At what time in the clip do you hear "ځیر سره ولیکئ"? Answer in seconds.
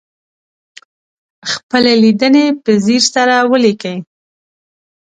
2.85-3.97